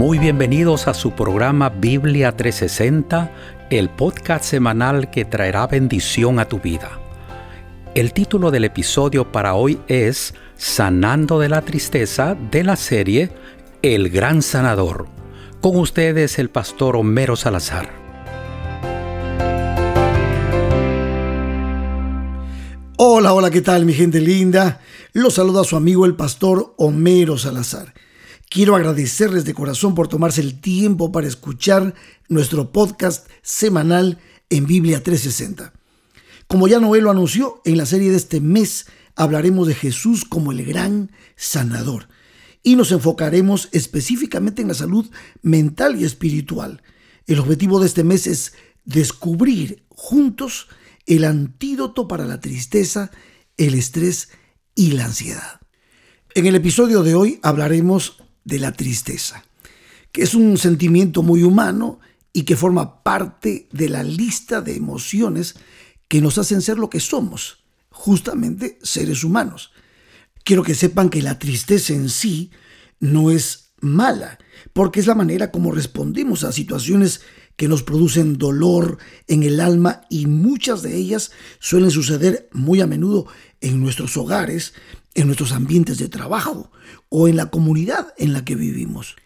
Muy 0.00 0.18
bienvenidos 0.18 0.88
a 0.88 0.94
su 0.94 1.10
programa 1.10 1.68
Biblia 1.68 2.34
360, 2.34 3.30
el 3.68 3.90
podcast 3.90 4.46
semanal 4.46 5.10
que 5.10 5.26
traerá 5.26 5.66
bendición 5.66 6.38
a 6.38 6.48
tu 6.48 6.58
vida. 6.58 6.98
El 7.94 8.14
título 8.14 8.50
del 8.50 8.64
episodio 8.64 9.30
para 9.30 9.52
hoy 9.52 9.78
es 9.88 10.32
Sanando 10.56 11.38
de 11.38 11.50
la 11.50 11.60
Tristeza 11.60 12.34
de 12.34 12.64
la 12.64 12.76
serie 12.76 13.30
El 13.82 14.08
Gran 14.08 14.40
Sanador. 14.40 15.06
Con 15.60 15.76
ustedes 15.76 16.38
el 16.38 16.48
pastor 16.48 16.96
Homero 16.96 17.36
Salazar. 17.36 17.90
Hola, 22.96 23.34
hola, 23.34 23.50
¿qué 23.50 23.60
tal 23.60 23.84
mi 23.84 23.92
gente 23.92 24.18
linda? 24.22 24.80
Los 25.12 25.34
saluda 25.34 25.62
su 25.62 25.76
amigo 25.76 26.06
el 26.06 26.14
pastor 26.14 26.72
Homero 26.78 27.36
Salazar. 27.36 27.92
Quiero 28.50 28.74
agradecerles 28.74 29.44
de 29.44 29.54
corazón 29.54 29.94
por 29.94 30.08
tomarse 30.08 30.40
el 30.40 30.60
tiempo 30.60 31.12
para 31.12 31.28
escuchar 31.28 31.94
nuestro 32.28 32.72
podcast 32.72 33.28
semanal 33.42 34.18
en 34.48 34.66
Biblia 34.66 35.04
360. 35.04 35.72
Como 36.48 36.66
ya 36.66 36.80
Noel 36.80 37.04
lo 37.04 37.12
anunció, 37.12 37.62
en 37.64 37.76
la 37.76 37.86
serie 37.86 38.10
de 38.10 38.16
este 38.16 38.40
mes 38.40 38.86
hablaremos 39.14 39.68
de 39.68 39.76
Jesús 39.76 40.24
como 40.24 40.50
el 40.50 40.64
gran 40.64 41.12
sanador 41.36 42.08
y 42.64 42.74
nos 42.74 42.90
enfocaremos 42.90 43.68
específicamente 43.70 44.62
en 44.62 44.68
la 44.68 44.74
salud 44.74 45.08
mental 45.42 46.00
y 46.00 46.04
espiritual. 46.04 46.82
El 47.28 47.38
objetivo 47.38 47.78
de 47.78 47.86
este 47.86 48.02
mes 48.02 48.26
es 48.26 48.54
descubrir 48.84 49.84
juntos 49.90 50.66
el 51.06 51.22
antídoto 51.22 52.08
para 52.08 52.24
la 52.24 52.40
tristeza, 52.40 53.12
el 53.56 53.74
estrés 53.74 54.30
y 54.74 54.90
la 54.90 55.04
ansiedad. 55.04 55.60
En 56.34 56.46
el 56.46 56.56
episodio 56.56 57.04
de 57.04 57.14
hoy 57.14 57.38
hablaremos 57.44 58.16
de 58.50 58.58
la 58.58 58.72
tristeza, 58.72 59.44
que 60.12 60.22
es 60.22 60.34
un 60.34 60.58
sentimiento 60.58 61.22
muy 61.22 61.42
humano 61.44 62.00
y 62.32 62.42
que 62.42 62.56
forma 62.56 63.02
parte 63.02 63.68
de 63.72 63.88
la 63.88 64.02
lista 64.02 64.60
de 64.60 64.76
emociones 64.76 65.54
que 66.08 66.20
nos 66.20 66.36
hacen 66.36 66.60
ser 66.60 66.78
lo 66.78 66.90
que 66.90 67.00
somos, 67.00 67.64
justamente 67.90 68.78
seres 68.82 69.24
humanos. 69.24 69.70
Quiero 70.44 70.64
que 70.64 70.74
sepan 70.74 71.08
que 71.08 71.22
la 71.22 71.38
tristeza 71.38 71.94
en 71.94 72.08
sí 72.08 72.50
no 72.98 73.30
es 73.30 73.72
mala, 73.80 74.38
porque 74.72 75.00
es 75.00 75.06
la 75.06 75.14
manera 75.14 75.50
como 75.52 75.70
respondemos 75.70 76.42
a 76.42 76.52
situaciones 76.52 77.20
que 77.56 77.68
nos 77.68 77.82
producen 77.82 78.36
dolor 78.38 78.98
en 79.28 79.42
el 79.42 79.60
alma 79.60 80.02
y 80.10 80.26
muchas 80.26 80.82
de 80.82 80.96
ellas 80.96 81.30
suelen 81.60 81.90
suceder 81.90 82.48
muy 82.52 82.80
a 82.80 82.86
menudo 82.86 83.26
en 83.60 83.80
nuestros 83.80 84.16
hogares, 84.16 84.72
en 85.14 85.26
nuestros 85.26 85.52
ambientes 85.52 85.98
de 85.98 86.08
trabajo 86.08 86.70
o 87.08 87.28
en 87.28 87.36
la 87.36 87.50
comunidad 87.50 88.14
en 88.18 88.32
la 88.32 88.44
que 88.44 88.54
vivimos. 88.54 89.16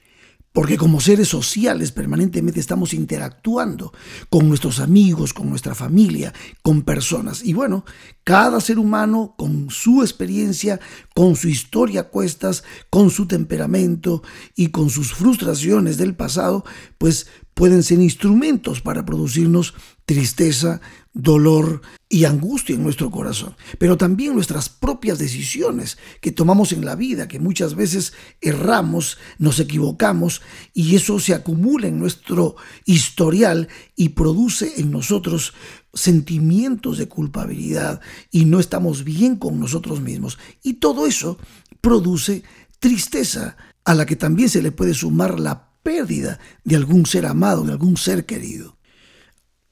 Porque 0.55 0.77
como 0.77 1.01
seres 1.01 1.27
sociales 1.27 1.91
permanentemente 1.91 2.61
estamos 2.61 2.95
interactuando 2.95 3.93
con 4.31 4.49
nuestros 4.49 4.79
amigos, 4.79 5.35
con 5.35 5.51
nuestra 5.51 5.75
familia, 5.75 6.33
con 6.63 6.83
personas. 6.83 7.45
Y 7.45 7.55
bueno, 7.55 7.85
cada 8.23 8.61
ser 8.61 8.79
humano 8.79 9.35
con 9.37 9.69
su 9.71 10.03
experiencia, 10.03 10.79
con 11.13 11.35
su 11.35 11.49
historia 11.49 12.03
a 12.03 12.05
cuestas, 12.05 12.63
con 12.89 13.11
su 13.11 13.27
temperamento 13.27 14.23
y 14.55 14.69
con 14.69 14.91
sus 14.91 15.13
frustraciones 15.13 15.97
del 15.97 16.15
pasado, 16.15 16.65
pues 16.99 17.27
pueden 17.55 17.83
ser 17.83 17.99
instrumentos 17.99 18.81
para 18.81 19.05
producirnos 19.05 19.75
tristeza, 20.07 20.81
dolor 21.15 21.81
y 22.09 22.25
angustia 22.25 22.75
en 22.75 22.83
nuestro 22.83 23.11
corazón, 23.11 23.57
pero 23.79 23.97
también 23.97 24.35
nuestras 24.35 24.69
propias 24.69 25.19
decisiones 25.19 25.97
que 26.21 26.33
tomamos 26.33 26.73
en 26.73 26.85
la 26.85 26.97
vida, 26.97 27.29
que 27.29 27.39
muchas 27.39 27.75
veces 27.75 28.13
erramos, 28.41 29.19
nos 29.39 29.61
equivocamos 29.61 30.43
y 30.75 30.97
eso 30.97 31.21
se 31.21 31.35
acumula 31.35 31.87
en 31.87 31.99
nuestro 31.99 32.57
historial 32.85 33.69
y 33.97 34.11
produce 34.11 34.81
en 34.81 34.91
nosotros 34.91 35.55
sentimientos 35.95 36.99
de 36.99 37.09
culpabilidad 37.09 38.01
y 38.31 38.45
no 38.45 38.59
estamos 38.59 39.05
bien 39.05 39.37
con 39.37 39.61
nosotros 39.61 40.01
mismos. 40.01 40.39
Y 40.63 40.75
todo 40.75 41.07
eso 41.07 41.39
produce 41.81 42.43
tristeza 42.81 43.57
a 43.85 43.95
la 43.95 44.05
que 44.05 44.17
también 44.17 44.49
se 44.49 44.63
le 44.63 44.73
puede 44.73 44.95
sumar 44.95 45.39
la 45.39 45.69
pérdida 45.83 46.41
de 46.65 46.77
algún 46.77 47.07
ser 47.07 47.27
amado, 47.27 47.63
de 47.63 47.73
algún 47.73 47.97
ser 47.97 48.27
querido. 48.27 48.77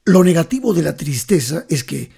Lo 0.05 0.25
negativo 0.25 0.75
de 0.75 0.83
la 0.83 0.97
tristeza 0.97 1.65
es 1.69 1.85
que 1.85 2.11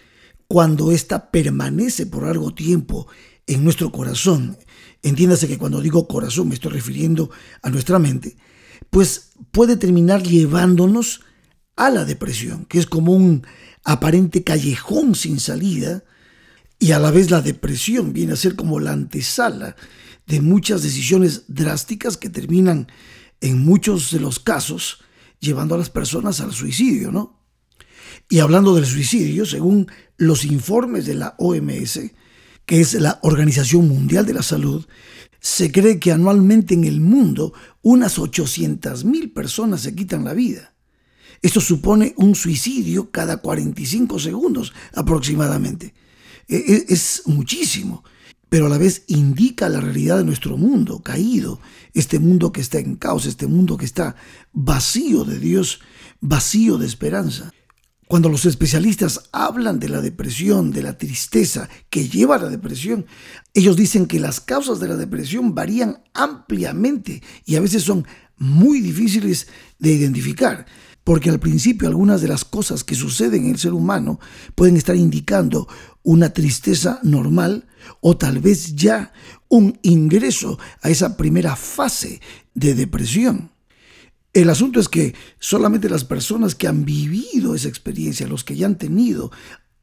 cuando 0.49 0.91
ésta 0.91 1.31
permanece 1.31 2.07
por 2.07 2.23
largo 2.23 2.55
tiempo 2.55 3.07
en 3.47 3.63
nuestro 3.63 3.93
corazón, 3.93 4.57
entiéndase 5.03 5.49
que 5.49 5.59
cuando 5.59 5.83
digo 5.83 6.09
corazón 6.09 6.49
me 6.49 6.55
estoy 6.55 6.73
refiriendo 6.73 7.31
a 7.61 7.69
nuestra 7.69 7.99
mente, 7.99 8.39
pues 8.89 9.33
puede 9.51 9.77
terminar 9.77 10.23
llevándonos 10.23 11.21
a 11.77 11.91
la 11.91 12.07
depresión, 12.07 12.65
que 12.65 12.79
es 12.79 12.87
como 12.87 13.13
un 13.13 13.47
aparente 13.85 14.45
callejón 14.45 15.15
sin 15.15 15.39
salida, 15.39 16.05
y 16.79 16.93
a 16.93 16.99
la 16.99 17.11
vez 17.11 17.31
la 17.31 17.43
depresión 17.43 18.15
viene 18.15 18.33
a 18.33 18.37
ser 18.37 18.57
como 18.57 18.81
la 18.81 18.93
antesala 18.93 19.77
de 20.27 20.41
muchas 20.41 20.83
decisiones 20.83 21.45
drásticas 21.49 22.17
que 22.17 22.31
terminan 22.31 22.89
en 23.43 23.59
muchos 23.59 24.11
de 24.11 24.21
los 24.21 24.41
casos 24.41 25.01
llevando 25.39 25.75
a 25.75 25.79
las 25.79 25.91
personas 25.91 26.41
al 26.41 26.55
suicidio, 26.55 27.13
¿no? 27.13 27.44
Y 28.29 28.39
hablando 28.41 28.75
del 28.75 28.87
suicidio, 28.87 29.47
según 29.47 29.87
los 30.17 30.45
informes 30.45 31.07
de 31.07 31.15
la 31.15 31.35
OMS, 31.39 32.01
que 32.67 32.81
es 32.81 32.95
la 32.95 33.19
Organización 33.23 33.89
Mundial 33.89 34.27
de 34.27 34.35
la 34.35 34.43
Salud, 34.43 34.87
se 35.41 35.71
cree 35.71 35.99
que 35.99 36.13
anualmente 36.13 36.75
en 36.75 36.85
el 36.85 37.01
mundo 37.01 37.53
unas 37.83 38.19
800.000 38.19 39.33
personas 39.35 39.83
se 39.83 39.95
quitan 39.95 40.25
la 40.25 40.33
vida. 40.33 40.75
Esto 41.43 41.61
supone 41.61 42.15
un 42.17 42.35
suicidio 42.35 43.11
cada 43.11 43.37
45 43.37 44.19
segundos 44.19 44.73
aproximadamente. 44.95 45.95
E, 46.49 46.57
e, 46.57 46.85
es 46.89 47.23
muchísimo 47.27 48.05
pero 48.55 48.67
a 48.67 48.69
la 48.69 48.79
vez 48.79 49.03
indica 49.09 49.69
la 49.69 49.81
realidad 49.81 50.19
de 50.19 50.25
nuestro 50.25 50.57
mundo 50.57 51.01
caído, 51.01 51.59
este 51.93 52.21
mundo 52.21 52.53
que 52.53 52.61
está 52.61 52.79
en 52.79 52.95
caos, 52.95 53.27
este 53.27 53.49
mundo 53.49 53.77
que 53.77 53.85
está 53.85 54.15
vacío 54.53 55.25
de 55.25 55.41
Dios, 55.41 55.81
vacío 56.21 56.79
de 56.79 56.87
esperanza. 56.87 57.53
Cuando 58.15 58.29
los 58.29 58.47
especialistas 58.47 59.23
hablan 59.33 59.81
de 59.81 59.89
la 59.89 60.01
depresión, 60.01 60.71
de 60.71 60.85
la 60.85 60.97
tristeza 60.97 61.69
que 61.91 62.09
lleva 62.09 62.37
a 62.37 62.43
la 62.43 62.49
depresión, 62.49 63.07
ellos 63.55 63.75
dicen 63.75 64.07
que 64.07 64.21
las 64.21 64.41
causas 64.41 64.79
de 64.79 64.87
la 64.87 64.95
depresión 64.95 65.53
varían 65.53 66.05
ampliamente 66.15 67.25
y 67.45 67.57
a 67.57 67.61
veces 67.61 67.83
son 67.83 68.07
muy 68.37 68.81
difíciles 68.81 69.49
de 69.81 69.95
identificar 69.95 70.65
porque 71.03 71.29
al 71.29 71.41
principio 71.41 71.89
algunas 71.89 72.21
de 72.21 72.29
las 72.29 72.45
cosas 72.45 72.85
que 72.85 72.95
suceden 72.95 73.47
en 73.47 73.51
el 73.51 73.59
ser 73.59 73.73
humano 73.73 74.21
pueden 74.55 74.77
estar 74.77 74.95
indicando 74.95 75.67
una 76.05 76.33
tristeza 76.33 77.01
normal 77.03 77.67
o 78.01 78.17
tal 78.17 78.39
vez 78.39 78.77
ya 78.77 79.13
un 79.49 79.77
ingreso 79.83 80.57
a 80.83 80.89
esa 80.89 81.17
primera 81.17 81.57
fase 81.57 82.21
de 82.55 82.77
depresión. 82.77 83.54
El 84.35 84.51
asunto 84.51 84.81
es 84.81 84.89
que 84.89 85.15
solamente 85.39 85.89
las 85.89 86.05
personas 86.05 86.57
que 86.57 86.67
han 86.67 86.85
vivido 86.85 87.55
esa 87.55 87.69
experiencia, 87.69 88.27
los 88.27 88.43
que 88.43 88.57
ya 88.57 88.67
han 88.67 88.79
tenido 88.79 89.31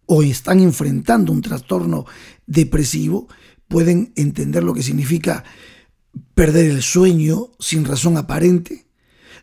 o 0.05 0.23
están 0.23 0.59
enfrentando 0.59 1.31
un 1.31 1.41
trastorno 1.41 2.05
depresivo, 2.45 3.29
pueden 3.69 4.11
entender 4.17 4.63
lo 4.63 4.73
que 4.73 4.83
significa 4.83 5.45
perder 6.33 6.69
el 6.69 6.81
sueño 6.81 7.51
sin 7.59 7.85
razón 7.85 8.17
aparente, 8.17 8.87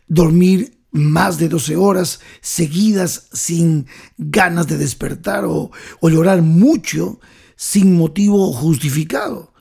dormir 0.07 0.77
más 0.91 1.39
de 1.39 1.49
12 1.49 1.75
horas 1.75 2.19
seguidas 2.41 3.29
sin 3.33 3.87
ganas 4.17 4.67
de 4.67 4.77
despertar 4.77 5.45
o, 5.45 5.71
llorar 6.03 6.43
mucho 6.43 7.19
sin 7.55 7.97
motivo 7.97 8.53
justificado 8.53 9.53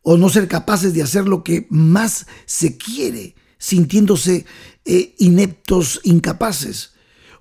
o 0.00 0.16
no 0.16 0.30
ser 0.30 0.48
capaces 0.48 0.94
de 0.94 1.02
hacer 1.02 1.26
lo 1.26 1.44
que 1.44 1.66
más 1.68 2.26
se 2.46 2.78
quiere 2.78 3.34
sintiéndose 3.58 4.44
eh, 4.84 5.14
ineptos, 5.18 6.00
incapaces 6.04 6.92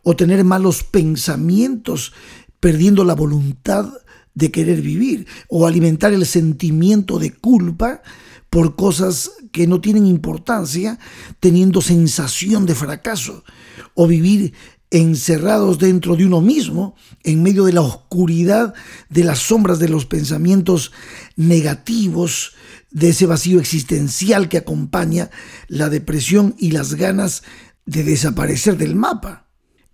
o 0.04 0.16
tener 0.16 0.44
malos 0.44 0.84
pensamientos 0.84 2.14
perdiendo 2.60 3.04
la 3.04 3.16
voluntad 3.16 3.92
de 4.34 4.52
querer 4.52 4.82
vivir 4.82 5.28
o 5.50 5.66
alimentar 5.66 6.14
el 6.14 6.26
sentimiento 6.26 7.20
de 7.20 7.34
culpa 7.34 8.02
por 8.50 8.76
cosas 8.76 9.32
que 9.52 9.68
no 9.68 9.82
tienen 9.82 10.06
importancia, 10.06 11.00
teniendo 11.40 11.82
sensación 11.82 12.66
de 12.66 12.76
fracaso, 12.76 13.44
o 13.94 14.08
vivir 14.08 14.54
encerrados 14.92 15.80
dentro 15.80 16.16
de 16.16 16.26
uno 16.26 16.42
mismo, 16.42 16.96
en 17.24 17.44
medio 17.44 17.66
de 17.66 17.74
la 17.74 17.82
oscuridad, 17.82 18.74
de 19.10 19.24
las 19.24 19.40
sombras 19.40 19.80
de 19.80 19.90
los 19.90 20.06
pensamientos 20.06 20.92
negativos, 21.36 22.54
de 22.96 23.10
ese 23.10 23.26
vacío 23.26 23.60
existencial 23.60 24.48
que 24.48 24.58
acompaña 24.58 25.30
la 25.68 25.90
depresión 25.90 26.56
y 26.58 26.72
las 26.72 26.94
ganas 26.94 27.44
de 27.86 28.06
desaparecer 28.06 28.78
del 28.78 28.96
mapa. 28.96 29.50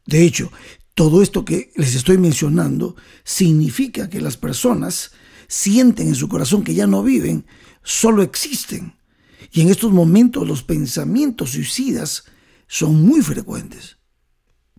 De 0.06 0.24
hecho, 0.24 0.52
todo 0.94 1.24
esto 1.24 1.44
que 1.44 1.72
les 1.76 1.96
estoy 1.96 2.20
mencionando 2.20 2.96
significa 3.24 4.08
que 4.08 4.22
las 4.22 4.38
personas 4.38 5.14
sienten 5.48 6.10
en 6.10 6.16
su 6.16 6.30
corazón 6.30 6.64
que 6.64 6.76
ya 6.76 6.86
no 6.86 7.02
viven, 7.02 7.48
solo 7.82 8.22
existen. 8.22 8.94
Y 9.52 9.62
en 9.62 9.70
estos 9.70 9.92
momentos 9.92 10.48
los 10.48 10.62
pensamientos 10.62 11.54
suicidas 11.54 12.26
son 12.68 13.04
muy 13.04 13.24
frecuentes. 13.24 13.98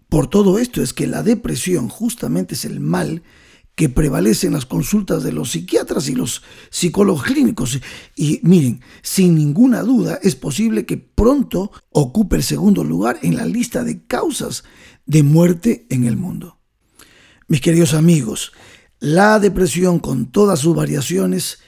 Por 0.08 0.28
todo 0.28 0.60
esto 0.60 0.80
es 0.80 0.92
que 0.92 1.08
la 1.08 1.24
depresión 1.24 1.88
justamente 1.88 2.54
es 2.54 2.64
el 2.66 2.78
mal 2.78 3.24
que 3.74 3.88
prevalece 3.88 4.46
en 4.46 4.52
las 4.52 4.66
consultas 4.66 5.22
de 5.22 5.32
los 5.32 5.52
psiquiatras 5.52 6.08
y 6.08 6.14
los 6.14 6.42
psicólogos 6.70 7.22
clínicos. 7.22 7.80
Y 8.14 8.40
miren, 8.42 8.80
sin 9.02 9.34
ninguna 9.34 9.82
duda 9.82 10.18
es 10.22 10.36
posible 10.36 10.84
que 10.84 10.98
pronto 10.98 11.72
ocupe 11.90 12.36
el 12.36 12.42
segundo 12.42 12.84
lugar 12.84 13.18
en 13.22 13.36
la 13.36 13.46
lista 13.46 13.82
de 13.84 14.04
causas 14.06 14.64
de 15.06 15.22
muerte 15.22 15.86
en 15.90 16.04
el 16.04 16.16
mundo. 16.16 16.58
Mis 17.48 17.60
queridos 17.60 17.94
amigos, 17.94 18.52
la 19.00 19.38
depresión 19.38 19.98
con 19.98 20.30
todas 20.30 20.60
sus 20.60 20.76
variaciones 20.76 21.58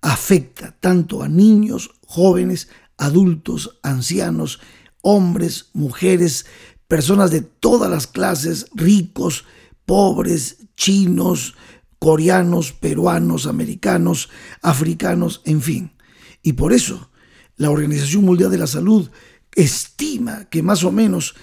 afecta 0.00 0.76
tanto 0.80 1.22
a 1.22 1.28
niños, 1.28 1.90
jóvenes, 2.06 2.68
adultos, 2.96 3.78
ancianos, 3.82 4.60
hombres, 5.02 5.70
mujeres, 5.72 6.46
personas 6.88 7.30
de 7.30 7.42
todas 7.42 7.90
las 7.90 8.06
clases, 8.06 8.66
ricos, 8.74 9.44
pobres, 9.90 10.68
chinos, 10.76 11.56
coreanos, 11.98 12.70
peruanos, 12.70 13.48
americanos, 13.48 14.28
africanos, 14.62 15.42
en 15.44 15.60
fin. 15.60 15.96
Y 16.44 16.52
por 16.52 16.72
eso 16.72 17.10
la 17.56 17.70
Organización 17.70 18.24
Mundial 18.24 18.52
de 18.52 18.58
la 18.58 18.68
Salud 18.68 19.10
estima 19.52 20.44
que 20.44 20.62
más 20.62 20.84
o 20.84 20.92
menos 20.92 21.34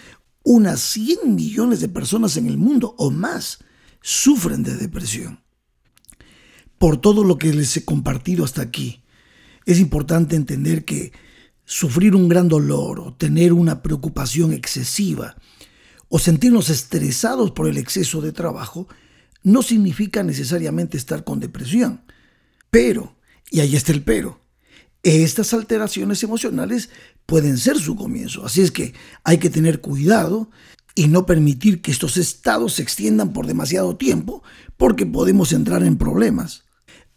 unas 0.44 0.80
100 0.80 1.36
millones 1.36 1.82
de 1.82 1.90
personas 1.90 2.38
en 2.38 2.48
el 2.48 2.58
mundo 2.58 2.96
o 2.98 3.12
más 3.12 3.66
sufren 4.02 4.64
de 4.64 4.78
depresión. 4.78 5.44
Por 6.78 7.02
todo 7.02 7.26
lo 7.26 7.38
que 7.38 7.52
les 7.52 7.76
he 7.76 7.84
compartido 7.84 8.46
hasta 8.46 8.62
aquí, 8.62 9.04
es 9.66 9.78
importante 9.78 10.38
entender 10.38 10.86
que 10.86 11.12
sufrir 11.66 12.16
un 12.16 12.30
gran 12.30 12.48
dolor 12.48 13.02
o 13.02 13.14
tener 13.14 13.52
una 13.52 13.84
preocupación 13.84 14.54
excesiva 14.54 15.36
o 16.09 16.19
sentirnos 16.19 16.69
estresados 16.69 17.51
por 17.51 17.68
el 17.68 17.77
exceso 17.77 18.21
de 18.21 18.31
trabajo 18.31 18.88
no 19.44 19.62
significa 19.62 20.24
necesariamente 20.24 20.98
estar 20.98 21.24
con 21.24 21.39
depresión. 21.39 22.01
Pero, 22.69 23.15
y 23.50 23.62
ahí 23.62 23.75
está 23.75 23.92
el 23.92 24.04
pero, 24.04 24.42
estas 25.04 25.54
alteraciones 25.54 26.21
emocionales 26.24 26.89
pueden 27.25 27.57
ser 27.57 27.77
su 27.80 27.95
comienzo. 27.95 28.45
Así 28.45 28.62
es 28.62 28.71
que 28.71 28.94
hay 29.24 29.38
que 29.38 29.50
tener 29.50 29.80
cuidado 29.80 30.50
y 30.95 31.07
no 31.07 31.25
permitir 31.25 31.81
que 31.81 31.92
estos 31.92 32.18
estados 32.18 32.74
se 32.74 32.81
extiendan 32.81 33.31
por 33.31 33.45
demasiado 33.45 33.95
tiempo 33.95 34.44
porque 34.75 35.06
podemos 35.06 35.53
entrar 35.53 35.83
en 35.83 35.98
problemas. 35.98 36.67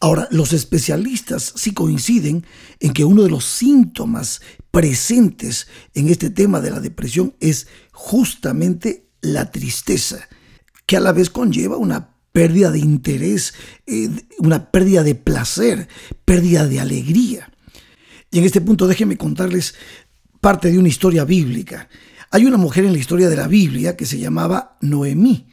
Ahora, 0.03 0.27
los 0.31 0.55
especialistas 0.55 1.53
sí 1.57 1.75
coinciden 1.75 2.47
en 2.81 2.93
que 2.95 3.05
uno 3.05 3.23
de 3.23 3.29
los 3.29 3.45
síntomas 3.45 4.41
presentes 4.71 5.69
en 5.95 6.09
este 6.09 6.31
tema 6.31 6.63
de 6.63 6.71
la 6.71 6.81
depresión 6.81 7.35
es 7.39 7.69
justamente 7.93 9.11
la 9.21 9.51
tristeza, 9.51 10.27
que 10.87 10.97
a 10.97 11.01
la 11.01 11.13
vez 11.13 11.29
conlleva 11.29 11.77
una 11.77 12.15
pérdida 12.33 12.71
de 12.71 12.79
interés, 12.79 13.53
eh, 13.87 14.09
una 14.39 14.71
pérdida 14.71 15.03
de 15.03 15.15
placer, 15.15 15.87
pérdida 16.25 16.67
de 16.67 16.81
alegría. 16.81 17.53
Y 18.31 18.39
en 18.39 18.45
este 18.45 18.63
punto 18.63 18.87
déjenme 18.87 19.19
contarles 19.19 19.75
parte 20.41 20.71
de 20.71 20.79
una 20.79 20.89
historia 20.89 21.25
bíblica. 21.25 21.91
Hay 22.31 22.47
una 22.47 22.57
mujer 22.57 22.87
en 22.87 22.93
la 22.93 22.99
historia 22.99 23.29
de 23.29 23.37
la 23.37 23.49
Biblia 23.49 23.97
que 23.97 24.07
se 24.07 24.19
llamaba 24.19 24.79
Noemí. 24.81 25.49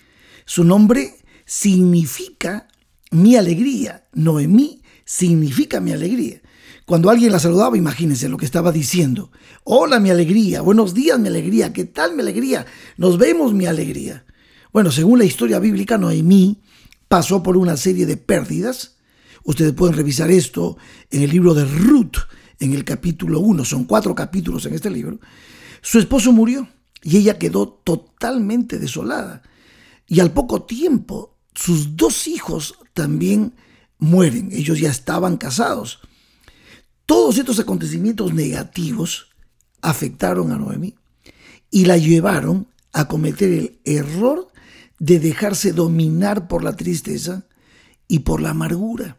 Su 0.45 0.63
nombre 0.63 1.15
significa 1.45 2.67
mi 3.11 3.35
alegría. 3.35 4.07
Noemí 4.13 4.81
significa 5.05 5.79
mi 5.79 5.91
alegría. 5.91 6.41
Cuando 6.85 7.09
alguien 7.09 7.31
la 7.31 7.39
saludaba, 7.39 7.77
imagínense 7.77 8.29
lo 8.29 8.37
que 8.37 8.45
estaba 8.45 8.71
diciendo. 8.71 9.31
Hola, 9.63 9.99
mi 9.99 10.09
alegría. 10.09 10.61
Buenos 10.61 10.93
días, 10.93 11.19
mi 11.19 11.27
alegría. 11.27 11.73
¿Qué 11.73 11.85
tal, 11.85 12.15
mi 12.15 12.21
alegría? 12.21 12.65
Nos 12.95 13.17
vemos, 13.17 13.53
mi 13.53 13.65
alegría. 13.65 14.25
Bueno, 14.71 14.91
según 14.91 15.19
la 15.19 15.25
historia 15.25 15.59
bíblica, 15.59 15.97
Noemí 15.97 16.61
pasó 17.07 17.43
por 17.43 17.57
una 17.57 17.75
serie 17.75 18.05
de 18.05 18.17
pérdidas. 18.17 18.97
Ustedes 19.43 19.73
pueden 19.73 19.95
revisar 19.95 20.31
esto 20.31 20.77
en 21.09 21.23
el 21.23 21.29
libro 21.29 21.53
de 21.53 21.65
Ruth, 21.65 22.17
en 22.59 22.73
el 22.73 22.83
capítulo 22.85 23.39
1. 23.39 23.65
Son 23.65 23.85
cuatro 23.85 24.15
capítulos 24.15 24.65
en 24.65 24.73
este 24.73 24.89
libro. 24.89 25.19
Su 25.81 25.99
esposo 25.99 26.31
murió 26.31 26.67
y 27.03 27.17
ella 27.17 27.37
quedó 27.37 27.67
totalmente 27.67 28.79
desolada. 28.79 29.41
Y 30.07 30.19
al 30.21 30.31
poco 30.31 30.63
tiempo 30.63 31.37
sus 31.53 31.97
dos 31.97 32.27
hijos 32.27 32.75
también 32.97 33.53
mueren. 33.99 34.49
Ellos 34.51 34.79
ya 34.79 34.89
estaban 34.89 35.37
casados. 35.37 35.99
Todos 37.05 37.37
estos 37.37 37.59
acontecimientos 37.59 38.33
negativos 38.33 39.27
afectaron 39.81 40.51
a 40.51 40.57
Noemí 40.57 40.95
y 41.69 41.85
la 41.85 41.97
llevaron 41.97 42.67
a 42.93 43.07
cometer 43.07 43.51
el 43.51 43.79
error 43.85 44.47
de 44.97 45.19
dejarse 45.19 45.73
dominar 45.73 46.47
por 46.47 46.63
la 46.63 46.75
tristeza 46.75 47.45
y 48.07 48.19
por 48.19 48.41
la 48.41 48.49
amargura. 48.49 49.17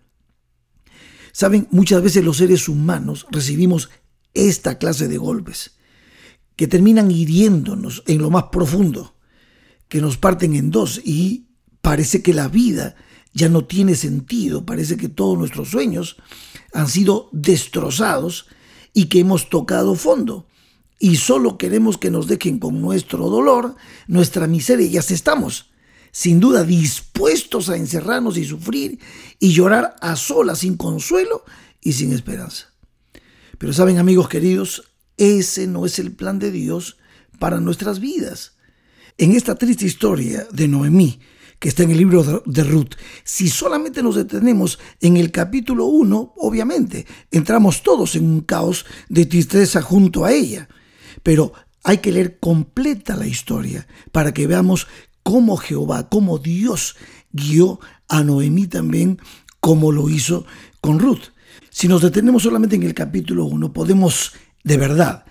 Saben, 1.30 1.68
muchas 1.70 2.02
veces 2.02 2.24
los 2.24 2.38
seres 2.38 2.68
humanos 2.68 3.28
recibimos 3.30 3.90
esta 4.34 4.76
clase 4.78 5.06
de 5.06 5.18
golpes 5.18 5.76
que 6.56 6.66
terminan 6.66 7.12
hiriéndonos 7.12 8.02
en 8.08 8.18
lo 8.18 8.30
más 8.30 8.46
profundo, 8.50 9.14
que 9.86 10.00
nos 10.00 10.16
parten 10.16 10.56
en 10.56 10.72
dos 10.72 11.00
y 11.04 11.46
parece 11.80 12.22
que 12.22 12.34
la 12.34 12.48
vida 12.48 12.96
ya 13.34 13.48
no 13.48 13.64
tiene 13.64 13.94
sentido, 13.94 14.64
parece 14.64 14.96
que 14.96 15.08
todos 15.08 15.38
nuestros 15.38 15.68
sueños 15.68 16.16
han 16.72 16.88
sido 16.88 17.28
destrozados 17.32 18.46
y 18.92 19.06
que 19.06 19.20
hemos 19.20 19.48
tocado 19.48 19.94
fondo. 19.94 20.46
Y 20.98 21.16
solo 21.16 21.58
queremos 21.58 21.98
que 21.98 22.10
nos 22.10 22.26
dejen 22.26 22.58
con 22.58 22.80
nuestro 22.80 23.28
dolor, 23.28 23.76
nuestra 24.08 24.46
miseria, 24.46 24.86
y 24.86 24.96
así 24.96 25.14
estamos, 25.14 25.70
sin 26.10 26.40
duda 26.40 26.64
dispuestos 26.64 27.68
a 27.68 27.76
encerrarnos 27.76 28.36
y 28.36 28.44
sufrir 28.44 28.98
y 29.38 29.52
llorar 29.52 29.94
a 30.00 30.16
solas, 30.16 30.60
sin 30.60 30.76
consuelo 30.76 31.44
y 31.80 31.92
sin 31.92 32.12
esperanza. 32.12 32.74
Pero 33.58 33.72
saben 33.72 33.98
amigos 33.98 34.28
queridos, 34.28 34.90
ese 35.16 35.66
no 35.66 35.86
es 35.86 35.98
el 35.98 36.12
plan 36.12 36.38
de 36.38 36.50
Dios 36.50 36.96
para 37.38 37.60
nuestras 37.60 38.00
vidas. 38.00 38.56
En 39.16 39.32
esta 39.32 39.56
triste 39.56 39.84
historia 39.84 40.46
de 40.52 40.68
Noemí, 40.68 41.20
que 41.58 41.68
está 41.68 41.82
en 41.82 41.90
el 41.90 41.98
libro 41.98 42.42
de 42.44 42.64
Ruth. 42.64 42.94
Si 43.24 43.48
solamente 43.48 44.02
nos 44.02 44.16
detenemos 44.16 44.78
en 45.00 45.16
el 45.16 45.30
capítulo 45.32 45.86
1, 45.86 46.34
obviamente, 46.36 47.06
entramos 47.30 47.82
todos 47.82 48.14
en 48.14 48.24
un 48.24 48.40
caos 48.42 48.86
de 49.08 49.26
tristeza 49.26 49.82
junto 49.82 50.24
a 50.24 50.32
ella. 50.32 50.68
Pero 51.22 51.52
hay 51.82 51.98
que 51.98 52.12
leer 52.12 52.38
completa 52.38 53.16
la 53.16 53.26
historia 53.26 53.86
para 54.12 54.32
que 54.32 54.46
veamos 54.46 54.86
cómo 55.22 55.56
Jehová, 55.56 56.08
cómo 56.08 56.38
Dios 56.38 56.96
guió 57.32 57.80
a 58.08 58.22
Noemí 58.22 58.66
también, 58.66 59.18
como 59.60 59.90
lo 59.92 60.08
hizo 60.08 60.46
con 60.80 60.98
Ruth. 60.98 61.32
Si 61.70 61.88
nos 61.88 62.02
detenemos 62.02 62.44
solamente 62.44 62.76
en 62.76 62.84
el 62.84 62.94
capítulo 62.94 63.44
1, 63.44 63.72
podemos 63.72 64.32
de 64.64 64.76
verdad 64.76 65.24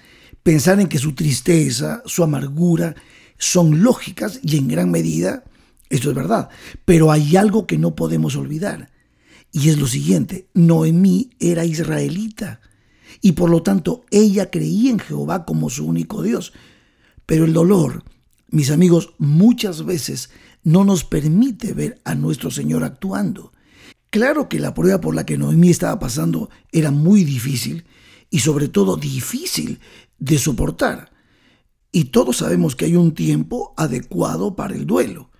pensar 0.43 0.79
en 0.79 0.87
que 0.87 0.99
su 0.99 1.13
tristeza, 1.13 2.03
su 2.05 2.23
amargura, 2.23 2.95
son 3.37 3.83
lógicas 3.83 4.39
y 4.43 4.57
en 4.57 4.67
gran 4.67 4.91
medida 4.91 5.43
esto 5.89 6.09
es 6.09 6.15
verdad. 6.15 6.49
Pero 6.85 7.11
hay 7.11 7.35
algo 7.35 7.67
que 7.67 7.77
no 7.77 7.95
podemos 7.95 8.35
olvidar. 8.35 8.91
Y 9.51 9.69
es 9.69 9.77
lo 9.77 9.87
siguiente, 9.87 10.49
Noemí 10.53 11.31
era 11.39 11.65
israelita 11.65 12.59
y 13.21 13.33
por 13.33 13.49
lo 13.49 13.63
tanto 13.63 14.05
ella 14.11 14.51
creía 14.51 14.91
en 14.91 14.99
Jehová 14.99 15.45
como 15.45 15.69
su 15.69 15.85
único 15.85 16.21
Dios. 16.21 16.53
Pero 17.25 17.45
el 17.45 17.53
dolor, 17.53 18.03
mis 18.49 18.71
amigos, 18.71 19.13
muchas 19.17 19.85
veces 19.85 20.29
no 20.63 20.83
nos 20.83 21.03
permite 21.03 21.73
ver 21.73 21.99
a 22.03 22.15
nuestro 22.15 22.51
Señor 22.51 22.83
actuando. 22.83 23.51
Claro 24.09 24.47
que 24.47 24.59
la 24.59 24.73
prueba 24.73 25.01
por 25.01 25.15
la 25.15 25.25
que 25.25 25.37
Noemí 25.37 25.69
estaba 25.69 25.99
pasando 25.99 26.49
era 26.71 26.91
muy 26.91 27.23
difícil 27.23 27.85
y 28.29 28.39
sobre 28.39 28.67
todo 28.67 28.95
difícil 28.95 29.79
de 30.19 30.37
soportar. 30.37 31.11
Y 31.91 32.05
todos 32.05 32.37
sabemos 32.37 32.75
que 32.75 32.85
hay 32.85 32.95
un 32.95 33.13
tiempo 33.13 33.73
adecuado 33.77 34.55
para 34.55 34.75
el 34.75 34.85
duelo. 34.85 35.31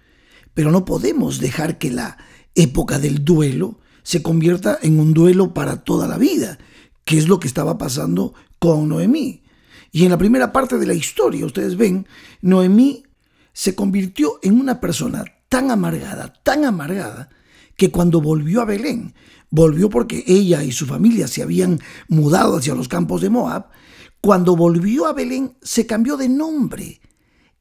Pero 0.57 0.71
no 0.71 0.85
podemos 0.85 1.39
dejar 1.39 1.77
que 1.77 1.91
la 1.91 2.17
época 2.55 2.97
del 2.97 3.23
duelo 3.23 3.77
se 4.01 4.23
convierta 4.23 4.79
en 4.81 4.99
un 4.99 5.13
duelo 5.13 5.53
para 5.53 5.83
toda 5.83 6.07
la 6.07 6.17
vida, 6.17 6.57
que 7.05 7.19
es 7.19 7.27
lo 7.27 7.39
que 7.39 7.47
estaba 7.47 7.77
pasando 7.77 8.33
con 8.57 8.89
Noemí. 8.89 9.43
Y 9.91 10.05
en 10.05 10.09
la 10.09 10.17
primera 10.17 10.51
parte 10.51 10.79
de 10.79 10.87
la 10.87 10.95
historia, 10.95 11.45
ustedes 11.45 11.77
ven, 11.77 12.07
Noemí 12.41 13.03
se 13.53 13.75
convirtió 13.75 14.39
en 14.41 14.59
una 14.59 14.81
persona 14.81 15.25
tan 15.47 15.69
amargada, 15.69 16.33
tan 16.41 16.65
amargada, 16.65 17.29
que 17.75 17.91
cuando 17.91 18.19
volvió 18.19 18.61
a 18.61 18.65
Belén, 18.65 19.13
volvió 19.51 19.91
porque 19.91 20.23
ella 20.25 20.63
y 20.63 20.71
su 20.71 20.87
familia 20.87 21.27
se 21.27 21.43
habían 21.43 21.79
mudado 22.07 22.57
hacia 22.57 22.73
los 22.73 22.87
campos 22.87 23.21
de 23.21 23.29
Moab, 23.29 23.67
cuando 24.21 24.55
volvió 24.55 25.05
a 25.05 25.13
Belén 25.13 25.55
se 25.61 25.85
cambió 25.85 26.17
de 26.17 26.29
nombre 26.29 26.99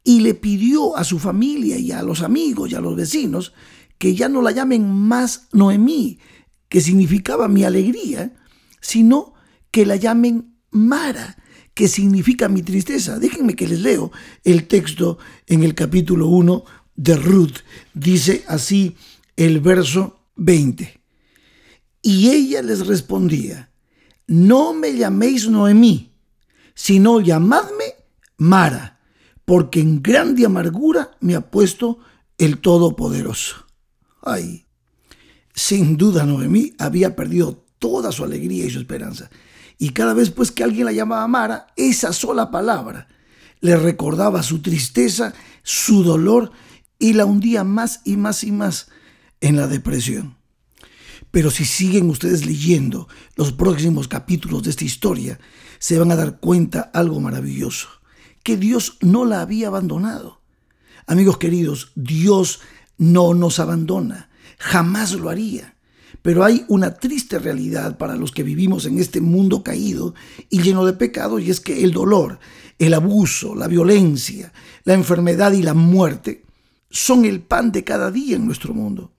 y 0.06 0.20
le 0.20 0.34
pidió 0.34 0.96
a 0.96 1.02
su 1.02 1.18
familia 1.18 1.76
y 1.78 1.90
a 1.90 2.00
los 2.00 2.22
amigos 2.22 2.70
y 2.70 2.76
a 2.76 2.80
los 2.80 2.94
vecinos 2.94 3.52
que 3.98 4.14
ya 4.14 4.28
no 4.28 4.40
la 4.40 4.52
llamen 4.52 4.88
más 4.88 5.48
Noemí, 5.52 6.20
que 6.68 6.80
significaba 6.80 7.48
mi 7.48 7.64
alegría, 7.64 8.32
sino 8.80 9.34
que 9.72 9.84
la 9.84 9.96
llamen 9.96 10.54
Mara, 10.70 11.36
que 11.74 11.88
significa 11.88 12.48
mi 12.48 12.62
tristeza. 12.62 13.18
Déjenme 13.18 13.56
que 13.56 13.66
les 13.66 13.80
leo 13.80 14.12
el 14.44 14.68
texto 14.68 15.18
en 15.48 15.64
el 15.64 15.74
capítulo 15.74 16.28
1 16.28 16.64
de 16.94 17.16
Ruth. 17.16 17.56
Dice 17.92 18.44
así 18.46 18.94
el 19.34 19.58
verso 19.58 20.20
20. 20.36 21.00
Y 22.02 22.28
ella 22.30 22.62
les 22.62 22.86
respondía, 22.86 23.72
no 24.28 24.72
me 24.72 24.94
llaméis 24.96 25.48
Noemí, 25.48 26.12
sino 26.76 27.20
llamadme 27.20 27.86
Mara, 28.36 28.95
porque 29.46 29.80
en 29.80 30.02
grande 30.02 30.44
amargura 30.44 31.12
me 31.20 31.34
ha 31.34 31.50
puesto 31.50 31.98
el 32.36 32.58
Todopoderoso. 32.58 33.64
Ay, 34.20 34.66
sin 35.54 35.96
duda 35.96 36.26
Noemí 36.26 36.74
había 36.78 37.16
perdido 37.16 37.64
toda 37.78 38.12
su 38.12 38.24
alegría 38.24 38.66
y 38.66 38.70
su 38.70 38.80
esperanza. 38.80 39.30
Y 39.78 39.90
cada 39.90 40.12
vez 40.12 40.30
pues 40.30 40.52
que 40.52 40.64
alguien 40.64 40.84
la 40.84 40.92
llamaba 40.92 41.26
Mara, 41.28 41.68
esa 41.76 42.12
sola 42.12 42.50
palabra 42.50 43.08
le 43.60 43.76
recordaba 43.76 44.42
su 44.42 44.60
tristeza, 44.60 45.32
su 45.62 46.02
dolor 46.02 46.52
y 46.98 47.14
la 47.14 47.24
hundía 47.24 47.64
más 47.64 48.00
y 48.04 48.16
más 48.16 48.44
y 48.44 48.52
más 48.52 48.88
en 49.40 49.56
la 49.56 49.66
depresión. 49.66 50.36
Pero 51.30 51.50
si 51.50 51.64
siguen 51.64 52.08
ustedes 52.10 52.46
leyendo 52.46 53.08
los 53.34 53.52
próximos 53.52 54.08
capítulos 54.08 54.62
de 54.62 54.70
esta 54.70 54.84
historia, 54.84 55.38
se 55.78 55.98
van 55.98 56.10
a 56.10 56.16
dar 56.16 56.40
cuenta 56.40 56.90
algo 56.94 57.20
maravilloso, 57.20 57.88
que 58.46 58.56
Dios 58.56 58.98
no 59.00 59.24
la 59.24 59.40
había 59.40 59.66
abandonado. 59.66 60.40
Amigos 61.08 61.36
queridos, 61.36 61.90
Dios 61.96 62.60
no 62.96 63.34
nos 63.34 63.58
abandona, 63.58 64.30
jamás 64.56 65.14
lo 65.14 65.30
haría. 65.30 65.74
Pero 66.22 66.44
hay 66.44 66.64
una 66.68 66.94
triste 66.94 67.40
realidad 67.40 67.98
para 67.98 68.14
los 68.14 68.30
que 68.30 68.44
vivimos 68.44 68.86
en 68.86 69.00
este 69.00 69.20
mundo 69.20 69.64
caído 69.64 70.14
y 70.48 70.62
lleno 70.62 70.86
de 70.86 70.92
pecado, 70.92 71.40
y 71.40 71.50
es 71.50 71.58
que 71.58 71.82
el 71.82 71.90
dolor, 71.90 72.38
el 72.78 72.94
abuso, 72.94 73.56
la 73.56 73.66
violencia, 73.66 74.52
la 74.84 74.94
enfermedad 74.94 75.50
y 75.50 75.62
la 75.62 75.74
muerte 75.74 76.44
son 76.88 77.24
el 77.24 77.40
pan 77.40 77.72
de 77.72 77.82
cada 77.82 78.12
día 78.12 78.36
en 78.36 78.46
nuestro 78.46 78.72
mundo. 78.74 79.10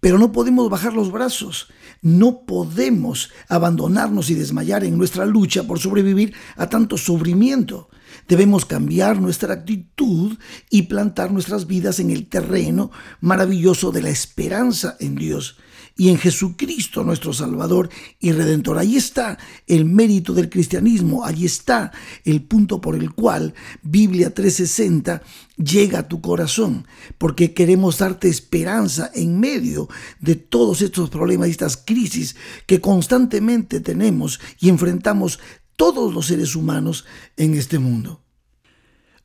Pero 0.00 0.18
no 0.18 0.32
podemos 0.32 0.68
bajar 0.68 0.92
los 0.92 1.10
brazos, 1.10 1.68
no 2.02 2.44
podemos 2.44 3.30
abandonarnos 3.48 4.28
y 4.28 4.34
desmayar 4.34 4.84
en 4.84 4.98
nuestra 4.98 5.24
lucha 5.24 5.62
por 5.62 5.78
sobrevivir 5.78 6.34
a 6.56 6.68
tanto 6.68 6.98
sufrimiento. 6.98 7.88
Debemos 8.28 8.64
cambiar 8.64 9.20
nuestra 9.20 9.54
actitud 9.54 10.36
y 10.70 10.82
plantar 10.82 11.32
nuestras 11.32 11.66
vidas 11.66 11.98
en 12.00 12.10
el 12.10 12.26
terreno 12.26 12.90
maravilloso 13.20 13.92
de 13.92 14.02
la 14.02 14.10
esperanza 14.10 14.96
en 15.00 15.14
Dios 15.14 15.56
y 15.96 16.08
en 16.08 16.18
Jesucristo 16.18 17.04
nuestro 17.04 17.32
Salvador 17.32 17.88
y 18.18 18.32
Redentor. 18.32 18.78
Ahí 18.78 18.96
está 18.96 19.38
el 19.66 19.84
mérito 19.84 20.32
del 20.34 20.50
cristianismo, 20.50 21.24
ahí 21.24 21.44
está 21.44 21.92
el 22.24 22.42
punto 22.42 22.80
por 22.80 22.96
el 22.96 23.12
cual 23.12 23.54
Biblia 23.82 24.34
360 24.34 25.22
llega 25.56 26.00
a 26.00 26.08
tu 26.08 26.20
corazón, 26.20 26.86
porque 27.16 27.54
queremos 27.54 27.98
darte 27.98 28.28
esperanza 28.28 29.10
en 29.14 29.38
medio 29.38 29.88
de 30.20 30.34
todos 30.34 30.82
estos 30.82 31.10
problemas 31.10 31.48
y 31.48 31.52
estas 31.52 31.76
crisis 31.76 32.34
que 32.66 32.80
constantemente 32.80 33.80
tenemos 33.80 34.40
y 34.60 34.68
enfrentamos 34.70 35.38
todos 35.76 36.14
los 36.14 36.26
seres 36.26 36.56
humanos 36.56 37.04
en 37.36 37.54
este 37.54 37.78
mundo. 37.78 38.22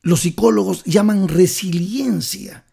Los 0.02 0.20
psicólogos 0.20 0.84
llaman 0.84 1.28
resiliencia 1.28 2.64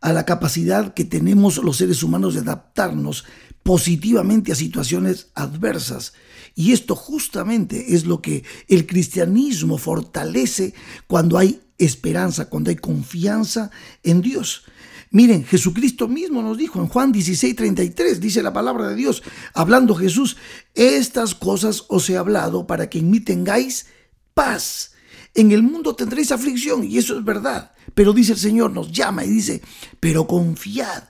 a 0.00 0.12
la 0.12 0.24
capacidad 0.24 0.94
que 0.94 1.04
tenemos 1.04 1.58
los 1.58 1.76
seres 1.76 2.02
humanos 2.02 2.34
de 2.34 2.40
adaptarnos 2.40 3.24
positivamente 3.62 4.52
a 4.52 4.54
situaciones 4.54 5.28
adversas. 5.34 6.14
Y 6.54 6.72
esto 6.72 6.94
justamente 6.94 7.94
es 7.94 8.06
lo 8.06 8.22
que 8.22 8.44
el 8.68 8.86
cristianismo 8.86 9.76
fortalece 9.76 10.74
cuando 11.06 11.36
hay 11.36 11.60
esperanza, 11.78 12.48
cuando 12.48 12.70
hay 12.70 12.76
confianza 12.76 13.70
en 14.02 14.22
Dios. 14.22 14.64
Miren, 15.10 15.44
Jesucristo 15.44 16.08
mismo 16.08 16.42
nos 16.42 16.58
dijo 16.58 16.80
en 16.80 16.88
Juan 16.88 17.12
16, 17.12 17.56
33, 17.56 18.20
dice 18.20 18.42
la 18.42 18.52
palabra 18.52 18.88
de 18.88 18.94
Dios, 18.94 19.22
hablando 19.54 19.94
Jesús, 19.94 20.36
estas 20.74 21.34
cosas 21.34 21.84
os 21.88 22.08
he 22.10 22.16
hablado 22.16 22.66
para 22.66 22.90
que 22.90 22.98
en 22.98 23.10
mí 23.10 23.20
tengáis 23.20 23.86
paz. 24.34 24.92
En 25.34 25.52
el 25.52 25.62
mundo 25.62 25.94
tendréis 25.94 26.32
aflicción, 26.32 26.84
y 26.84 26.98
eso 26.98 27.18
es 27.18 27.24
verdad. 27.24 27.72
Pero 27.94 28.12
dice 28.12 28.32
el 28.32 28.38
Señor, 28.38 28.72
nos 28.72 28.92
llama 28.92 29.24
y 29.24 29.30
dice, 29.30 29.62
pero 30.00 30.26
confiad, 30.26 31.04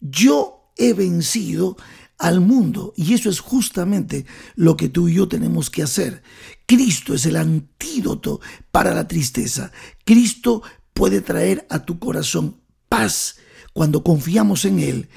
yo 0.00 0.72
he 0.76 0.92
vencido 0.92 1.76
al 2.18 2.40
mundo. 2.40 2.94
Y 2.96 3.14
eso 3.14 3.28
es 3.28 3.40
justamente 3.40 4.24
lo 4.54 4.76
que 4.76 4.88
tú 4.88 5.08
y 5.08 5.14
yo 5.14 5.28
tenemos 5.28 5.70
que 5.70 5.82
hacer. 5.82 6.22
Cristo 6.66 7.14
es 7.14 7.26
el 7.26 7.36
antídoto 7.36 8.40
para 8.70 8.94
la 8.94 9.08
tristeza. 9.08 9.72
Cristo 10.04 10.62
puede 10.94 11.20
traer 11.20 11.66
a 11.68 11.84
tu 11.84 11.98
corazón 11.98 12.60
paz. 12.88 13.36
Cuando 13.72 14.02
confiamos 14.02 14.64
en 14.64 14.80
Él, 14.80 15.08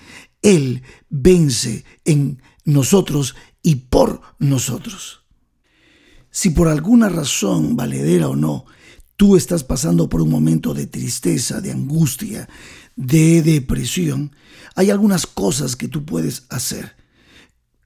Él 0.41 0.83
vence 1.09 1.83
en 2.05 2.41
nosotros 2.63 3.35
y 3.61 3.75
por 3.75 4.21
nosotros. 4.39 5.25
Si 6.29 6.49
por 6.49 6.67
alguna 6.67 7.09
razón, 7.09 7.75
valedera 7.75 8.27
o 8.27 8.35
no, 8.35 8.65
tú 9.15 9.35
estás 9.37 9.63
pasando 9.63 10.09
por 10.09 10.21
un 10.21 10.29
momento 10.29 10.73
de 10.73 10.87
tristeza, 10.87 11.61
de 11.61 11.71
angustia, 11.71 12.49
de 12.95 13.41
depresión, 13.41 14.35
hay 14.75 14.89
algunas 14.89 15.27
cosas 15.27 15.75
que 15.75 15.87
tú 15.87 16.05
puedes 16.05 16.45
hacer. 16.49 16.95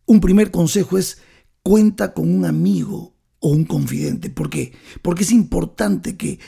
Un 0.06 0.20
primer 0.20 0.50
consejo 0.50 0.98
es 0.98 1.20
cuenta 1.62 2.14
con 2.14 2.34
un 2.34 2.46
amigo 2.46 3.16
o 3.40 3.50
un 3.50 3.66
confidente. 3.66 4.30
¿Por 4.30 4.50
qué? 4.50 4.74
Porque 5.02 5.24
es 5.24 5.32
importante 5.32 6.18
que 6.18 6.40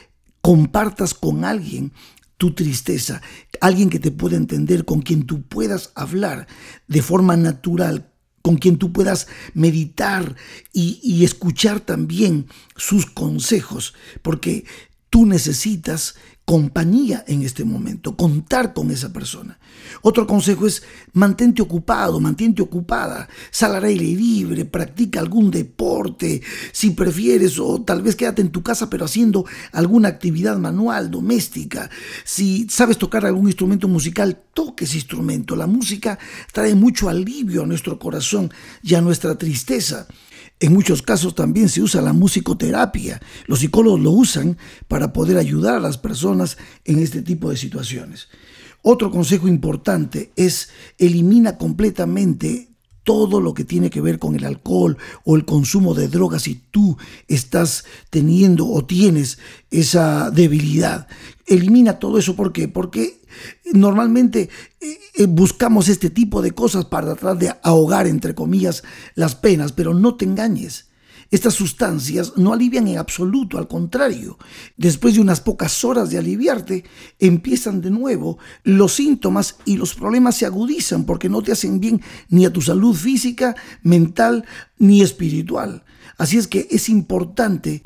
compartas 0.42 1.14
con 1.14 1.46
alguien 1.46 1.94
tu 2.38 2.56
tristeza, 2.56 3.22
alguien 3.62 3.90
que 3.90 4.00
te 4.00 4.12
pueda 4.12 4.36
entender, 4.36 4.84
con 4.84 5.02
quien 5.02 5.26
tú 5.26 5.44
puedas 5.44 5.92
hablar 5.96 6.48
de 6.88 7.02
forma 7.02 7.38
natural, 7.38 8.12
con 8.42 8.58
quien 8.58 8.78
tú 8.78 8.92
puedas 8.92 9.28
meditar 9.54 10.36
y, 10.74 11.24
escuchar 11.24 11.80
también 11.80 12.48
sus 12.76 13.06
consejos, 13.06 13.94
porque 14.24 14.66
tú 15.12 15.26
necesitas 15.26 16.16
compañía 16.46 17.24
en 17.28 17.44
este 17.44 17.64
momento, 17.64 18.18
contar 18.18 18.74
con 18.74 18.92
esa 18.92 19.14
persona. 19.14 19.60
Otro 20.02 20.26
consejo 20.26 20.66
es 20.66 20.84
mantente 21.14 21.62
ocupado, 21.62 22.20
mantente 22.20 22.62
ocupada, 22.62 23.30
sal 23.52 23.76
al 23.76 23.84
aire 23.84 24.06
libre, 24.06 24.66
practica 24.66 25.20
algún 25.20 25.52
deporte, 25.52 26.42
si 26.72 26.92
prefieres, 26.92 27.60
o 27.60 27.82
tal 27.84 28.02
vez 28.02 28.16
quédate 28.16 28.42
en 28.42 28.50
tu 28.50 28.64
casa 28.64 28.90
pero 28.90 29.06
haciendo 29.06 29.46
alguna 29.72 30.08
actividad 30.08 30.58
manual, 30.58 31.12
doméstica. 31.12 31.90
Si 32.24 32.68
sabes 32.70 32.98
tocar 32.98 33.26
algún 33.26 33.48
instrumento 33.48 33.88
musical, 33.88 34.42
toque 34.54 34.86
ese 34.86 34.96
instrumento. 34.96 35.56
La 35.56 35.68
música 35.68 36.18
trae 36.52 36.74
mucho 36.74 37.10
alivio 37.10 37.64
a 37.64 37.68
nuestro 37.68 38.00
corazón 38.00 38.52
y 38.82 38.96
a 38.96 39.02
nuestra 39.02 39.38
tristeza. 39.38 40.08
En 40.62 40.74
muchos 40.74 41.02
casos 41.02 41.34
también 41.34 41.70
se 41.70 41.82
usa 41.82 42.04
la 42.04 42.14
musicoterapia. 42.14 43.20
Los 43.48 43.60
psicólogos 43.60 44.00
lo 44.00 44.12
usan 44.12 44.60
para 44.88 45.12
poder 45.12 45.38
ayudar 45.38 45.74
a 45.76 45.80
las 45.80 45.98
personas 45.98 46.60
en 46.86 47.00
este 47.00 47.24
tipo 47.24 47.50
de 47.50 47.58
situaciones. 47.58 48.30
Otro 48.84 49.10
consejo 49.10 49.48
importante 49.48 50.32
es 50.36 50.70
elimina 51.00 51.58
completamente 51.58 52.71
todo 53.04 53.42
lo 53.42 53.54
que 53.54 53.64
tiene 53.64 53.90
que 53.90 54.02
ver 54.02 54.20
con 54.20 54.36
el 54.36 54.46
alcohol 54.46 54.98
o 55.24 55.36
el 55.36 55.46
consumo 55.46 55.94
de 55.94 56.08
drogas 56.08 56.44
si 56.44 56.56
tú 56.72 56.98
estás 57.28 57.86
teniendo 58.10 58.68
o 58.68 58.86
tienes 58.86 59.40
esa 59.72 60.30
debilidad. 60.32 61.08
Elimina 61.48 62.00
todo 62.00 62.18
eso. 62.18 62.36
¿Por 62.36 62.54
qué? 62.54 62.68
Porque 62.68 63.22
normalmente 63.74 64.50
eh, 64.80 65.00
eh, 65.16 65.26
buscamos 65.26 65.90
este 65.90 66.10
tipo 66.10 66.42
de 66.42 66.52
cosas 66.52 66.86
para 66.86 67.16
tratar 67.16 67.38
de 67.38 67.54
ahogar, 67.64 68.08
entre 68.08 68.36
comillas, 68.36 68.84
las 69.16 69.36
penas, 69.36 69.72
pero 69.72 69.94
no 69.94 70.16
te 70.16 70.26
engañes. 70.26 70.91
Estas 71.32 71.54
sustancias 71.54 72.34
no 72.36 72.52
alivian 72.52 72.90
en 72.90 72.98
absoluto, 72.98 73.58
al 73.58 73.70
contrario, 73.70 74.38
después 74.76 75.16
de 75.16 75.22
unas 75.22 75.40
pocas 75.40 75.86
horas 75.86 76.10
de 76.10 76.18
aliviarte, 76.18 76.84
empiezan 77.20 77.80
de 77.80 77.90
nuevo 77.90 78.38
los 78.64 78.96
síntomas 78.96 79.56
y 79.64 79.78
los 79.78 79.96
problemas 79.96 80.36
se 80.36 80.46
agudizan 80.46 81.06
porque 81.06 81.30
no 81.30 81.42
te 81.42 81.54
hacen 81.54 81.80
bien 81.80 82.02
ni 82.28 82.44
a 82.44 82.52
tu 82.52 82.62
salud 82.62 82.94
física, 82.94 83.56
mental 83.82 84.44
ni 84.78 85.02
espiritual. 85.02 85.86
Así 86.18 86.38
es 86.38 86.48
que 86.48 86.68
es 86.70 86.90
importante 86.90 87.82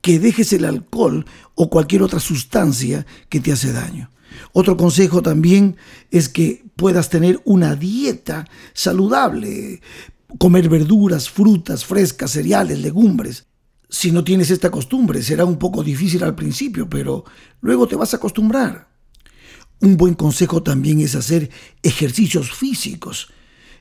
que 0.00 0.20
dejes 0.20 0.52
el 0.52 0.64
alcohol 0.64 1.26
o 1.56 1.70
cualquier 1.70 2.02
otra 2.02 2.20
sustancia 2.20 3.06
que 3.28 3.40
te 3.40 3.50
hace 3.50 3.72
daño. 3.72 4.10
Otro 4.52 4.76
consejo 4.76 5.20
también 5.20 5.76
es 6.10 6.28
que 6.28 6.64
puedas 6.76 7.08
tener 7.08 7.40
una 7.44 7.74
dieta 7.74 8.46
saludable, 8.72 9.80
comer 10.38 10.68
verduras, 10.68 11.28
frutas 11.28 11.84
frescas, 11.84 12.32
cereales, 12.32 12.80
legumbres. 12.80 13.46
Si 13.88 14.10
no 14.10 14.24
tienes 14.24 14.50
esta 14.50 14.70
costumbre, 14.70 15.22
será 15.22 15.44
un 15.44 15.58
poco 15.58 15.82
difícil 15.82 16.24
al 16.24 16.34
principio, 16.34 16.88
pero 16.88 17.24
luego 17.60 17.86
te 17.86 17.96
vas 17.96 18.12
a 18.12 18.16
acostumbrar. 18.16 18.88
Un 19.80 19.96
buen 19.96 20.14
consejo 20.14 20.62
también 20.62 21.00
es 21.00 21.14
hacer 21.14 21.50
ejercicios 21.82 22.52
físicos. 22.52 23.28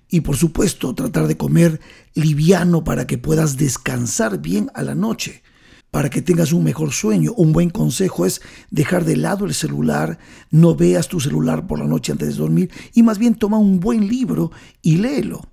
Y 0.09 0.21
por 0.21 0.35
supuesto, 0.35 0.93
tratar 0.93 1.27
de 1.27 1.37
comer 1.37 1.79
liviano 2.13 2.83
para 2.83 3.07
que 3.07 3.17
puedas 3.17 3.57
descansar 3.57 4.39
bien 4.39 4.69
a 4.75 4.83
la 4.83 4.95
noche, 4.95 5.41
para 5.89 6.09
que 6.09 6.21
tengas 6.21 6.51
un 6.51 6.63
mejor 6.63 6.91
sueño. 6.91 7.33
Un 7.35 7.53
buen 7.53 7.69
consejo 7.69 8.25
es 8.25 8.41
dejar 8.69 9.05
de 9.05 9.15
lado 9.15 9.45
el 9.45 9.53
celular, 9.53 10.19
no 10.51 10.75
veas 10.75 11.07
tu 11.07 11.19
celular 11.19 11.65
por 11.65 11.79
la 11.79 11.87
noche 11.87 12.11
antes 12.11 12.29
de 12.29 12.35
dormir 12.35 12.71
y 12.93 13.01
más 13.01 13.17
bien 13.17 13.35
toma 13.35 13.57
un 13.57 13.79
buen 13.79 14.07
libro 14.07 14.51
y 14.81 14.97
léelo. 14.97 15.52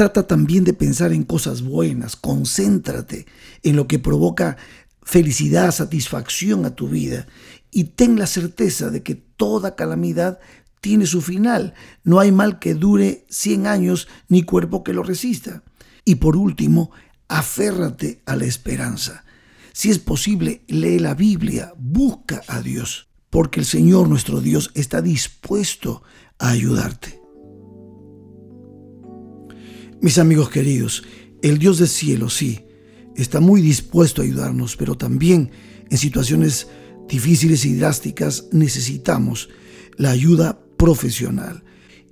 Trata 0.00 0.26
también 0.26 0.64
de 0.64 0.72
pensar 0.72 1.12
en 1.12 1.24
cosas 1.24 1.60
buenas, 1.60 2.16
concéntrate 2.16 3.26
en 3.62 3.76
lo 3.76 3.86
que 3.86 3.98
provoca 3.98 4.56
felicidad, 5.02 5.72
satisfacción 5.72 6.64
a 6.64 6.74
tu 6.74 6.88
vida 6.88 7.26
y 7.70 7.84
ten 7.84 8.18
la 8.18 8.26
certeza 8.26 8.88
de 8.88 9.02
que 9.02 9.14
toda 9.14 9.76
calamidad 9.76 10.40
tiene 10.80 11.04
su 11.04 11.20
final. 11.20 11.74
No 12.02 12.18
hay 12.18 12.32
mal 12.32 12.58
que 12.58 12.72
dure 12.72 13.26
100 13.28 13.66
años 13.66 14.08
ni 14.26 14.42
cuerpo 14.42 14.84
que 14.84 14.94
lo 14.94 15.02
resista. 15.02 15.64
Y 16.06 16.14
por 16.14 16.34
último, 16.34 16.92
aférrate 17.28 18.22
a 18.24 18.36
la 18.36 18.46
esperanza. 18.46 19.26
Si 19.74 19.90
es 19.90 19.98
posible, 19.98 20.64
lee 20.66 20.98
la 20.98 21.12
Biblia, 21.12 21.74
busca 21.76 22.40
a 22.48 22.62
Dios, 22.62 23.08
porque 23.28 23.60
el 23.60 23.66
Señor 23.66 24.08
nuestro 24.08 24.40
Dios 24.40 24.70
está 24.72 25.02
dispuesto 25.02 26.02
a 26.38 26.48
ayudarte. 26.48 27.19
Mis 30.02 30.16
amigos 30.16 30.48
queridos, 30.48 31.02
el 31.42 31.58
Dios 31.58 31.78
del 31.78 31.88
cielo, 31.88 32.30
sí, 32.30 32.60
está 33.16 33.38
muy 33.38 33.60
dispuesto 33.60 34.22
a 34.22 34.24
ayudarnos, 34.24 34.74
pero 34.76 34.96
también 34.96 35.50
en 35.90 35.98
situaciones 35.98 36.68
difíciles 37.06 37.66
y 37.66 37.74
drásticas 37.74 38.46
necesitamos 38.50 39.50
la 39.98 40.10
ayuda 40.10 40.58
profesional. 40.78 41.64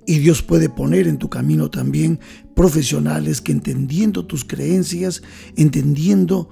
Y 0.05 0.19
Dios 0.19 0.43
puede 0.43 0.69
poner 0.69 1.07
en 1.07 1.17
tu 1.17 1.31
camino 1.31 1.71
también 1.71 2.19
profesionales 2.55 3.41
que 3.41 3.53
entendiendo 3.53 4.27
tus 4.27 4.45
creencias, 4.45 5.23
entendiendo 5.55 6.47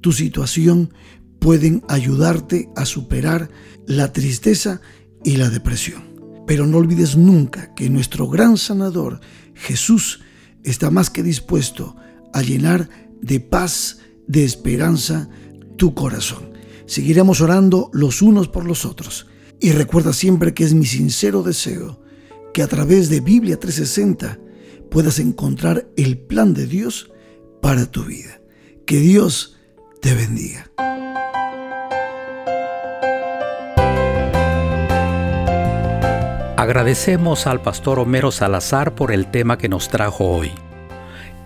tu 0.00 0.12
situación, 0.12 0.94
pueden 1.38 1.82
ayudarte 1.88 2.70
a 2.76 2.86
superar 2.86 3.50
la 3.86 4.14
tristeza 4.14 4.80
y 5.22 5.36
la 5.36 5.50
depresión. 5.50 6.02
Pero 6.46 6.66
no 6.66 6.78
olvides 6.78 7.14
nunca 7.14 7.74
que 7.74 7.90
nuestro 7.90 8.26
gran 8.26 8.56
sanador, 8.56 9.20
Jesús, 9.54 10.20
está 10.64 10.90
más 10.90 11.10
que 11.10 11.22
dispuesto 11.22 11.96
a 12.32 12.42
llenar 12.42 12.88
de 13.20 13.40
paz, 13.40 13.98
de 14.26 14.44
esperanza 14.44 15.28
tu 15.76 15.94
corazón. 15.94 16.52
Seguiremos 16.86 17.40
orando 17.40 17.90
los 17.92 18.22
unos 18.22 18.48
por 18.48 18.64
los 18.64 18.84
otros. 18.84 19.26
Y 19.60 19.72
recuerda 19.72 20.12
siempre 20.12 20.54
que 20.54 20.64
es 20.64 20.74
mi 20.74 20.86
sincero 20.86 21.42
deseo 21.42 22.00
que 22.54 22.62
a 22.62 22.68
través 22.68 23.08
de 23.10 23.20
Biblia 23.20 23.58
360 23.58 24.38
puedas 24.90 25.18
encontrar 25.18 25.88
el 25.96 26.18
plan 26.18 26.54
de 26.54 26.66
Dios 26.66 27.10
para 27.60 27.90
tu 27.90 28.04
vida. 28.04 28.40
Que 28.86 29.00
Dios 29.00 29.56
te 30.00 30.14
bendiga. 30.14 30.70
Agradecemos 36.68 37.46
al 37.46 37.62
pastor 37.62 37.98
Homero 37.98 38.30
Salazar 38.30 38.94
por 38.94 39.10
el 39.10 39.28
tema 39.28 39.56
que 39.56 39.70
nos 39.70 39.88
trajo 39.88 40.26
hoy. 40.26 40.52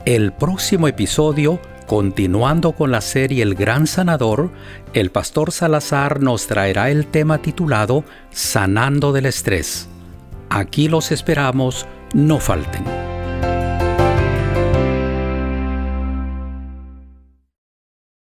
El 0.05 0.33
próximo 0.33 0.89
episodio 0.89 1.61
Continuando 1.87 2.73
con 2.73 2.91
la 2.91 3.01
serie 3.01 3.45
El 3.45 3.55
Gran 3.55 3.87
Sanador, 3.87 4.51
el 4.95 5.13
pastor 5.13 5.53
Salazar 5.53 6.21
nos 6.21 6.49
traerá 6.49 6.91
el 6.91 7.07
tema 7.07 7.39
titulado 7.39 8.03
Sanando 8.31 9.13
del 9.13 9.27
Estrés. 9.27 9.89
Aquí 10.51 10.89
los 10.89 11.13
esperamos, 11.13 11.87
no 12.15 12.41
falten. 12.41 13.02